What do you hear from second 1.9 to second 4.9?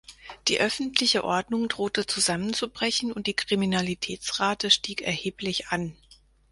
zusammenzubrechen und die Kriminalitätsrate